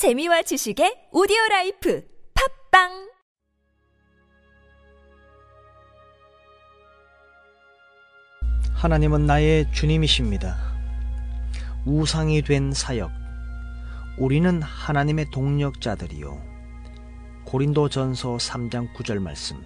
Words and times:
재미와 0.00 0.40
지식의 0.40 1.12
오디오 1.12 1.36
라이프 1.50 2.02
팟빵 2.72 3.10
하나님은 8.72 9.26
나의 9.26 9.70
주님이십니다. 9.74 10.56
우상이 11.84 12.40
된 12.40 12.72
사역. 12.72 13.10
우리는 14.16 14.62
하나님의 14.62 15.26
동역자들이요. 15.32 16.42
고린도 17.44 17.90
전서 17.90 18.38
3장 18.38 18.94
9절 18.94 19.18
말씀. 19.18 19.62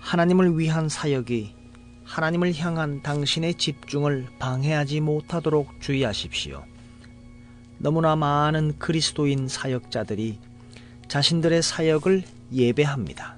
하나님을 0.00 0.58
위한 0.58 0.88
사역이 0.88 1.54
하나님을 2.02 2.52
향한 2.56 3.00
당신의 3.00 3.54
집중을 3.54 4.26
방해하지 4.40 4.98
못하도록 4.98 5.80
주의하십시오. 5.80 6.71
너무나 7.82 8.14
많은 8.14 8.78
그리스도인 8.78 9.48
사역자들이 9.48 10.38
자신들의 11.08 11.62
사역을 11.62 12.22
예배합니다. 12.52 13.36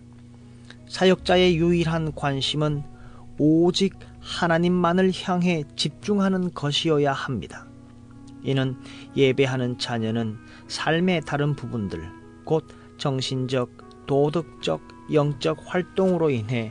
사역자의 0.86 1.56
유일한 1.56 2.14
관심은 2.14 2.83
오직 3.38 3.95
하나님만을 4.20 5.12
향해 5.24 5.64
집중하는 5.77 6.52
것이어야 6.52 7.14
합니다. 7.14 7.66
이는 8.42 8.77
예배하는 9.16 9.78
자녀는 9.78 10.36
삶의 10.69 11.22
다른 11.22 11.56
부분들, 11.56 12.06
곧 12.45 12.69
정신적, 12.98 14.06
도덕적, 14.06 14.86
영적 15.11 15.62
활동으로 15.64 16.28
인해 16.28 16.70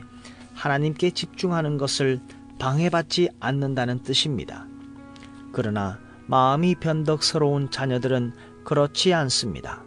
하나님께 0.54 1.10
집중하는 1.10 1.76
것을 1.76 2.20
방해받지 2.60 3.30
않는다는 3.40 4.04
뜻입니다. 4.04 4.68
그러나 5.50 5.98
마음이 6.26 6.76
변덕스러운 6.76 7.70
자녀들은 7.70 8.32
그렇지 8.64 9.12
않습니다. 9.12 9.82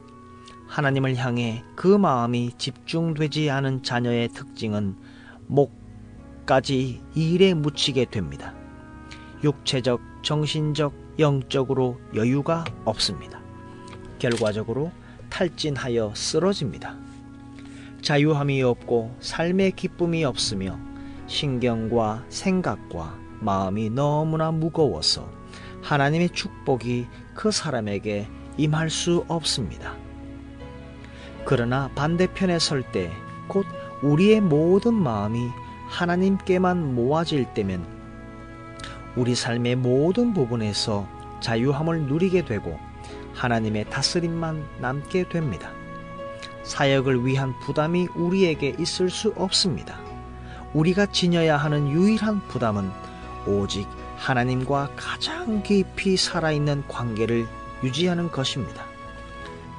하나님을 0.68 1.16
향해 1.16 1.64
그 1.76 1.88
마음이 1.88 2.52
집중되지 2.58 3.50
않은 3.50 3.84
자녀의 3.84 4.30
특징은 4.30 4.96
목까지 5.48 7.02
일에 7.16 7.54
묻히게 7.54 8.06
됩니다. 8.06 8.54
육체적, 9.44 10.02
정신적, 10.22 10.94
영적으로 11.20 12.00
여유가 12.14 12.66
없습니다. 12.86 13.40
결과적으로 14.20 14.92
탈진하여 15.30 16.14
쓰러집니다. 16.16 16.96
자유함이 18.02 18.62
없고 18.62 19.16
삶의 19.20 19.72
기쁨이 19.72 20.24
없으며 20.24 20.78
신경과 21.28 22.26
생각과 22.30 23.18
마음이 23.42 23.90
너무나 23.90 24.52
무거워서 24.52 25.30
하나님의 25.88 26.32
축복이 26.32 27.08
그 27.34 27.50
사람에게 27.50 28.28
임할 28.58 28.90
수 28.90 29.24
없습니다. 29.30 29.96
그러나 31.46 31.90
반대편에 31.96 32.60
설 32.60 32.84
때 32.92 33.10
곧 33.48 33.66
우리의 34.04 34.42
모든 34.42 34.94
마음이 34.94 35.48
하나님께만 35.88 36.94
모아질 36.94 37.54
때면 37.54 37.86
우리 39.16 39.34
삶의 39.34 39.78
모든 39.78 40.34
부분에서 40.34 41.08
자유함을 41.40 42.02
누리게 42.08 42.44
되고 42.44 42.78
하나님의 43.34 43.90
다스림만 43.90 44.66
남게 44.82 45.30
됩니다. 45.30 45.72
사역을 46.64 47.26
위한 47.26 47.58
부담이 47.62 48.10
우리에게 48.14 48.76
있을 48.78 49.10
수 49.10 49.34
없습니다. 49.38 49.98
우리가 50.74 51.06
지녀야 51.06 51.56
하는 51.56 51.90
유일한 51.90 52.42
부담은 52.50 52.92
오직 53.48 53.88
하나님과 54.18 54.92
가장 54.96 55.64
깊이 55.64 56.18
살아있는 56.18 56.88
관계를 56.88 57.48
유지하는 57.84 58.30
것입니다. 58.30 58.84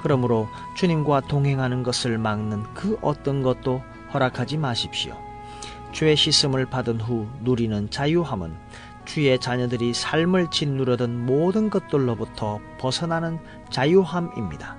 그러므로 0.01 0.47
주님과 0.75 1.21
동행하는 1.21 1.83
것을 1.83 2.17
막는 2.17 2.63
그 2.73 2.97
어떤 3.01 3.43
것도 3.43 3.83
허락하지 4.13 4.57
마십시오. 4.57 5.15
죄 5.91 6.15
씻음을 6.15 6.65
받은 6.65 7.01
후 7.01 7.27
누리는 7.41 7.89
자유함은 7.89 8.55
주의 9.05 9.39
자녀들이 9.39 9.93
삶을 9.93 10.51
짓누르던 10.51 11.25
모든 11.25 11.69
것들로부터 11.69 12.59
벗어나는 12.79 13.39
자유함입니다. 13.71 14.77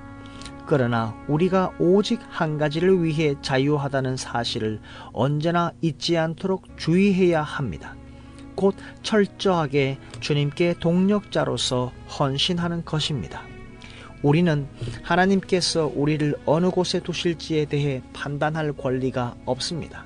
그러나 0.66 1.16
우리가 1.26 1.72
오직 1.80 2.20
한 2.28 2.56
가지를 2.56 3.02
위해 3.02 3.34
자유하다는 3.42 4.16
사실을 4.16 4.80
언제나 5.12 5.72
잊지 5.80 6.16
않도록 6.16 6.78
주의해야 6.78 7.42
합니다. 7.42 7.96
곧 8.60 8.76
철저하게 9.02 9.96
주님께 10.20 10.74
동력자로서 10.80 11.92
헌신하는 12.18 12.84
것입니다. 12.84 13.42
우리는 14.22 14.68
하나님께서 15.02 15.90
우리를 15.94 16.34
어느 16.44 16.68
곳에 16.68 17.00
두실지에 17.00 17.64
대해 17.64 18.02
판단할 18.12 18.74
권리가 18.74 19.34
없습니다. 19.46 20.04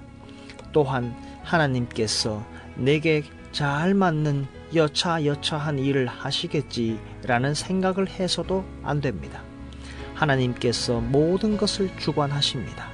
또한 0.71 1.17
하나님께서 1.43 2.47
내게 2.77 3.25
잘 3.51 3.93
맞는 3.93 4.47
여차여차한 4.73 5.81
일을 5.81 6.07
하시겠지라는 6.07 7.55
생각을 7.55 8.09
해서도 8.09 8.65
안 8.85 9.01
됩니다. 9.01 9.43
하나님께서 10.15 11.01
모든 11.01 11.57
것을 11.57 11.91
주관하십니다. 11.99 12.87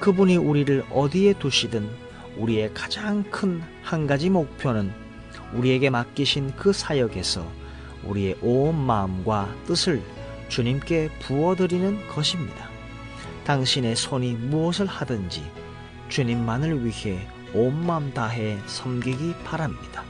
그분이 0.00 0.38
우리를 0.38 0.82
어디에 0.90 1.34
두시든 1.34 2.07
우리의 2.38 2.72
가장 2.72 3.22
큰 3.24 3.62
한 3.88 4.06
가지 4.06 4.28
목표는 4.28 4.92
우리에게 5.54 5.88
맡기신 5.88 6.52
그 6.56 6.74
사역에서 6.74 7.50
우리의 8.04 8.36
온 8.42 8.78
마음과 8.78 9.54
뜻을 9.66 10.02
주님께 10.50 11.08
부어드리는 11.20 12.06
것입니다. 12.08 12.68
당신의 13.44 13.96
손이 13.96 14.34
무엇을 14.34 14.84
하든지 14.84 15.42
주님만을 16.10 16.84
위해 16.84 17.26
온 17.54 17.86
마음 17.86 18.12
다해 18.12 18.58
섬기기 18.66 19.36
바랍니다. 19.42 20.04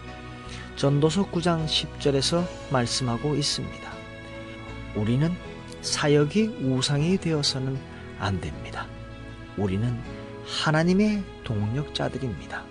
전도서 0.74 1.30
9장 1.30 1.66
10절에서 1.66 2.44
말씀하고 2.72 3.36
있습니다. 3.36 3.92
우리는 4.96 5.32
사역이 5.82 6.58
우상이 6.62 7.16
되어서는 7.18 7.78
안 8.18 8.40
됩니다. 8.40 8.86
우리는 9.56 9.96
하나님의 10.48 11.22
동력자들입니다. 11.44 12.64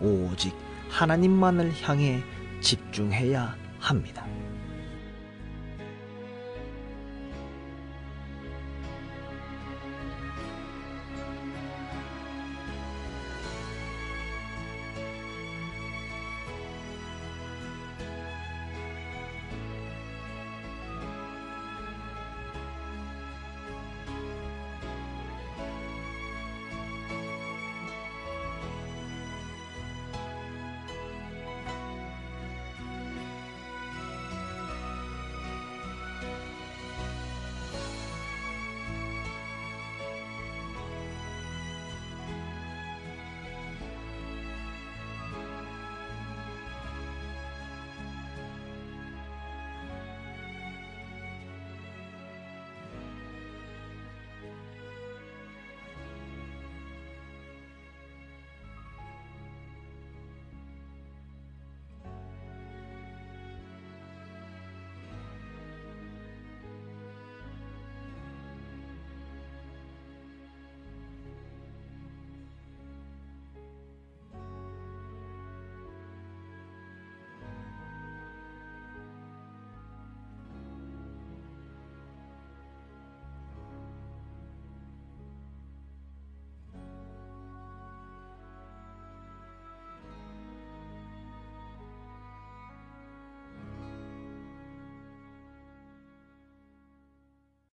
오직 0.00 0.54
하나님만을 0.88 1.72
향해 1.82 2.22
집중해야 2.62 3.54
합니다. 3.78 4.26